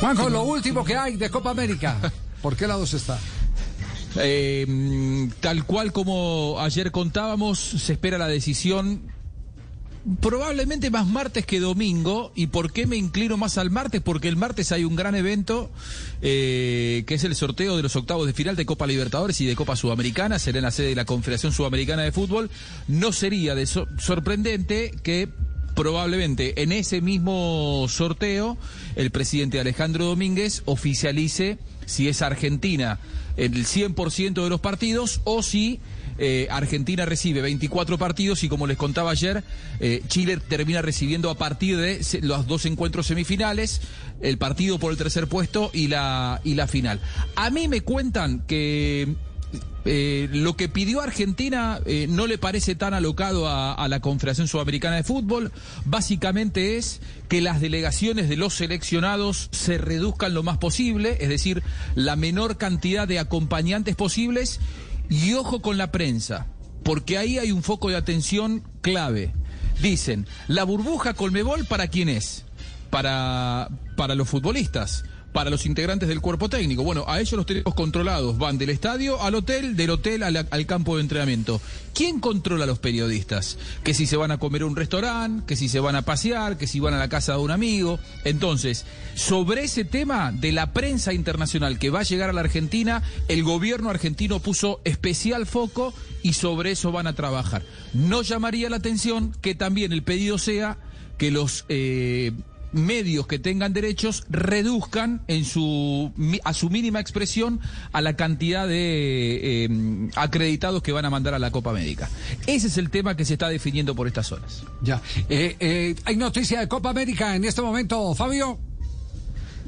[0.00, 1.96] Juanjo, lo último que hay de Copa América.
[2.40, 3.18] ¿Por qué lados está?
[4.16, 9.00] Eh, tal cual como ayer contábamos, se espera la decisión
[10.20, 12.32] probablemente más martes que domingo.
[12.34, 14.00] ¿Y por qué me inclino más al martes?
[14.00, 15.70] Porque el martes hay un gran evento
[16.20, 19.54] eh, que es el sorteo de los octavos de final de Copa Libertadores y de
[19.54, 20.40] Copa Sudamericana.
[20.40, 22.50] Será en la sede de la Confederación Sudamericana de Fútbol.
[22.88, 25.28] No sería de so- sorprendente que
[25.74, 28.56] probablemente en ese mismo sorteo
[28.96, 32.98] el presidente Alejandro Domínguez oficialice si es Argentina
[33.36, 35.80] en el 100% de los partidos o si
[36.18, 39.42] eh, Argentina recibe 24 partidos y como les contaba ayer,
[39.80, 43.80] eh, Chile termina recibiendo a partir de los dos encuentros semifinales,
[44.20, 47.00] el partido por el tercer puesto y la, y la final.
[47.34, 49.14] A mí me cuentan que
[49.84, 54.46] eh, lo que pidió Argentina eh, no le parece tan alocado a, a la Confederación
[54.46, 55.50] Sudamericana de Fútbol.
[55.84, 61.62] Básicamente es que las delegaciones de los seleccionados se reduzcan lo más posible, es decir,
[61.94, 64.60] la menor cantidad de acompañantes posibles.
[65.08, 66.46] Y ojo con la prensa,
[66.84, 69.32] porque ahí hay un foco de atención clave.
[69.80, 72.44] Dicen, la burbuja Colmebol para quién es?
[72.88, 76.84] Para, para los futbolistas para los integrantes del cuerpo técnico.
[76.84, 78.38] Bueno, a ellos los tenemos controlados.
[78.38, 81.60] Van del estadio al hotel, del hotel al, al campo de entrenamiento.
[81.94, 83.58] ¿Quién controla a los periodistas?
[83.82, 86.56] Que si se van a comer a un restaurante, que si se van a pasear,
[86.56, 87.98] que si van a la casa de un amigo.
[88.24, 93.02] Entonces, sobre ese tema de la prensa internacional que va a llegar a la Argentina,
[93.28, 97.62] el gobierno argentino puso especial foco y sobre eso van a trabajar.
[97.92, 100.78] No llamaría la atención que también el pedido sea
[101.18, 102.32] que los eh,
[102.72, 106.12] medios que tengan derechos reduzcan en su
[106.44, 107.60] a su mínima expresión
[107.92, 112.08] a la cantidad de eh, acreditados que van a mandar a la Copa América.
[112.46, 114.64] Ese es el tema que se está definiendo por estas horas.
[114.82, 115.00] Ya.
[115.28, 118.58] Eh, eh, ¿Hay noticia de Copa América en este momento, Fabio?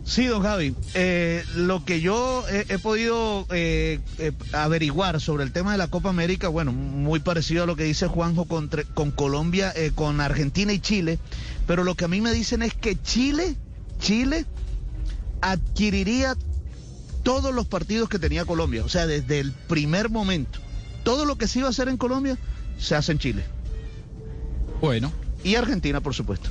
[0.04, 0.74] Sí, don Javi.
[0.92, 5.88] Eh, lo que yo he, he podido eh, eh, averiguar sobre el tema de la
[5.88, 10.20] Copa América, bueno, muy parecido a lo que dice Juanjo contra- con Colombia, eh, con
[10.20, 11.18] Argentina y Chile,
[11.66, 13.56] pero lo que a mí me dicen es que Chile,
[13.98, 14.44] Chile
[15.40, 16.36] adquiriría
[17.22, 20.58] todos los partidos que tenía Colombia, o sea, desde el primer momento.
[21.02, 22.36] Todo lo que se iba a hacer en Colombia
[22.78, 23.44] se hace en Chile.
[24.82, 25.10] Bueno.
[25.42, 26.50] Y Argentina, por supuesto.